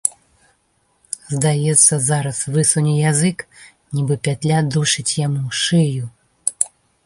Здаецца, 1.33 1.93
зараз 2.09 2.37
высуне 2.57 2.93
язык, 3.11 3.45
нібы 3.99 4.15
пятля 4.29 4.57
душыць 4.77 5.07
яму 5.27 5.57
шыю. 5.63 6.05